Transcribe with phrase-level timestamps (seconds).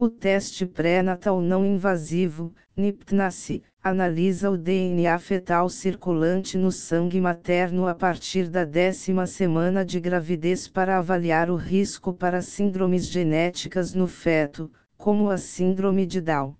[0.00, 7.96] O teste pré-natal não invasivo, NIPT-NASI, analisa o DNA fetal circulante no sangue materno a
[7.96, 14.70] partir da décima semana de gravidez para avaliar o risco para síndromes genéticas no feto,
[14.96, 16.54] como a síndrome de Down.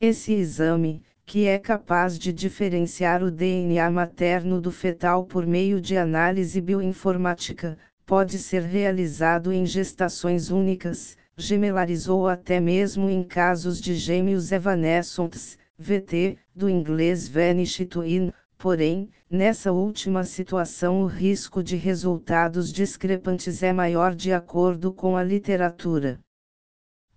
[0.00, 5.96] Esse exame, que é capaz de diferenciar o DNA materno do fetal por meio de
[5.96, 13.94] análise bioinformática, pode ser realizado em gestações únicas gemelares ou até mesmo em casos de
[13.94, 22.70] gêmeos evanescentes, VT, do inglês vanish twin, porém, nessa última situação o risco de resultados
[22.70, 26.20] discrepantes é maior de acordo com a literatura.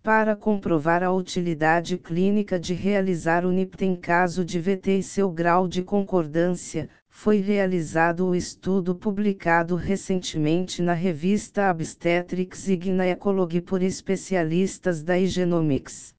[0.02, 5.32] Para comprovar a utilidade clínica de realizar o NIPT em caso de VT e seu
[5.32, 13.82] grau de concordância, foi realizado o estudo publicado recentemente na revista Obstetrics e Gynecology por
[13.82, 16.14] especialistas da Igenomics.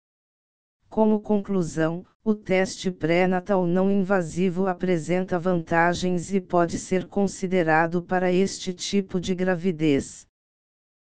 [0.89, 8.73] Como conclusão, o teste pré-natal não invasivo apresenta vantagens e pode ser considerado para este
[8.73, 10.27] tipo de gravidez.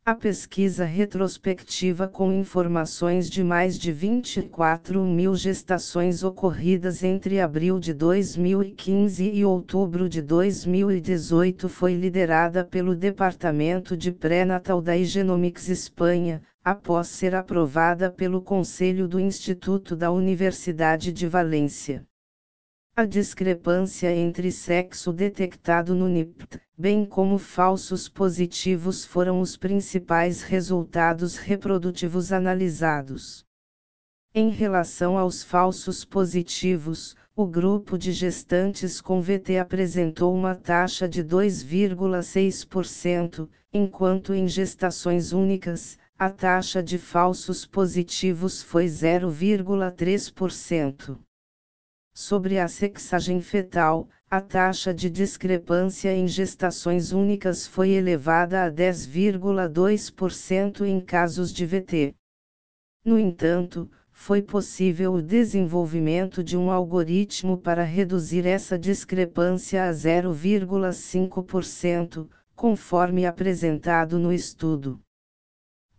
[0.05, 7.95] A pesquisa retrospectiva com informações de mais de 24 mil gestações ocorridas entre abril de
[7.95, 17.09] 2015 e outubro de 2018 foi liderada pelo Departamento de Pré-Natal da Igenomics Espanha, após
[17.09, 22.07] ser aprovada pelo Conselho do Instituto da Universidade de Valência.
[22.95, 31.37] A discrepância entre sexo detectado no NIPT, bem como falsos positivos foram os principais resultados
[31.37, 33.45] reprodutivos analisados.
[34.35, 41.25] Em relação aos falsos positivos, o grupo de gestantes com VT apresentou uma taxa de
[41.25, 51.19] 2,6%, enquanto em gestações únicas, a taxa de falsos positivos foi 0,3%.
[52.15, 60.87] Sobre a sexagem fetal, a taxa de discrepância em gestações únicas foi elevada a 10,2%
[60.87, 62.15] em casos de VT.
[63.05, 72.29] No entanto, foi possível o desenvolvimento de um algoritmo para reduzir essa discrepância a 0,5%,
[72.55, 75.02] conforme apresentado no estudo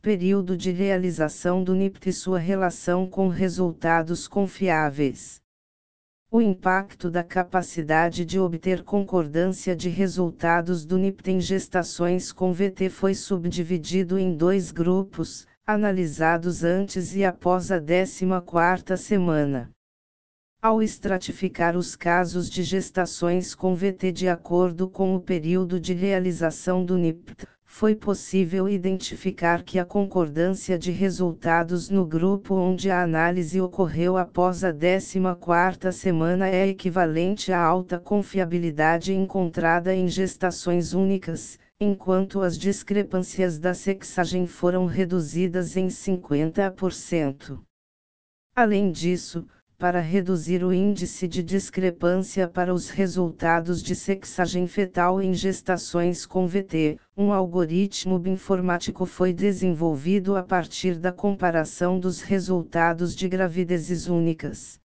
[0.03, 5.41] período de realização do NIPT e sua relação com resultados confiáveis.
[6.29, 12.89] O impacto da capacidade de obter concordância de resultados do NIPT em gestações com VT
[12.89, 19.71] foi subdividido em dois grupos, analisados antes e após a 14ª semana.
[20.61, 26.83] Ao estratificar os casos de gestações com VT de acordo com o período de realização
[26.83, 33.59] do NIPT, foi possível identificar que a concordância de resultados no grupo onde a análise
[33.59, 42.41] ocorreu após a 14ª semana é equivalente à alta confiabilidade encontrada em gestações únicas, enquanto
[42.41, 47.59] as discrepâncias da sexagem foram reduzidas em 50%.
[48.55, 49.47] Além disso,
[49.77, 56.47] para reduzir o índice de discrepância para os resultados de sexagem fetal em gestações com
[56.47, 64.79] VT, um algoritmo bioinformático foi desenvolvido a partir da comparação dos resultados de gravidezes únicas.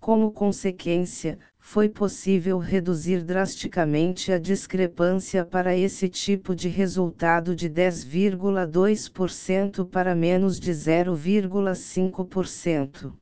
[0.00, 9.86] Como consequência, foi possível reduzir drasticamente a discrepância para esse tipo de resultado de 10,2%
[9.88, 13.12] para menos de 0,5%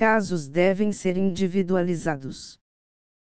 [0.00, 2.58] casos devem ser individualizados.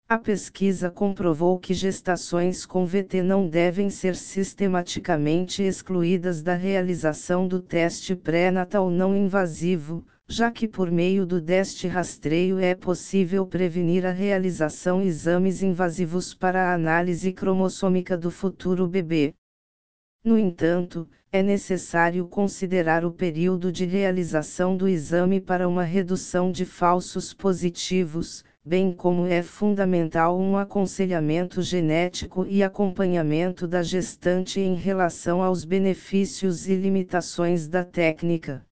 [0.07, 7.62] A pesquisa comprovou que gestações com VT não devem ser sistematicamente excluídas da realização do
[7.62, 14.11] teste pré-natal não invasivo, já que por meio do teste rastreio é possível prevenir a
[14.11, 19.33] realização exames invasivos para a análise cromossômica do futuro bebê.
[20.23, 26.67] No entanto, é necessário considerar o período de realização do exame para uma redução de
[26.67, 35.43] falsos positivos, bem como é fundamental um aconselhamento genético e acompanhamento da gestante em relação
[35.43, 38.63] aos benefícios e limitações da técnica.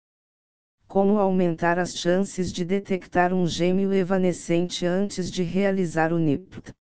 [0.86, 6.72] Como aumentar as chances de detectar um gêmeo evanescente antes de realizar o NIPT?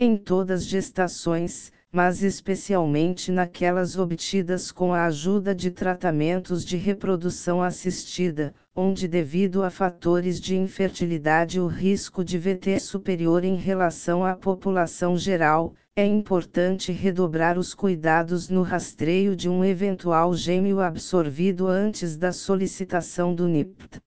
[0.00, 7.62] Em todas as gestações, mas especialmente naquelas obtidas com a ajuda de tratamentos de reprodução
[7.62, 14.24] assistida, onde devido a fatores de infertilidade o risco de VT é superior em relação
[14.24, 21.68] à população geral, é importante redobrar os cuidados no rastreio de um eventual gêmeo absorvido
[21.68, 24.03] antes da solicitação do NIPT.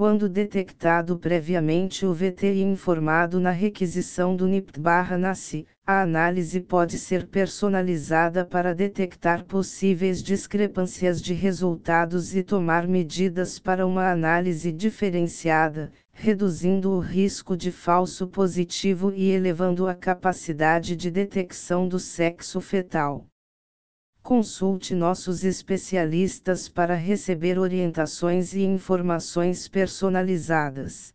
[0.00, 7.26] Quando detectado previamente o VT e informado na requisição do NIPT/NACI, a análise pode ser
[7.26, 16.92] personalizada para detectar possíveis discrepâncias de resultados e tomar medidas para uma análise diferenciada, reduzindo
[16.92, 23.26] o risco de falso positivo e elevando a capacidade de detecção do sexo fetal.
[24.30, 31.12] Consulte nossos especialistas para receber orientações e informações personalizadas.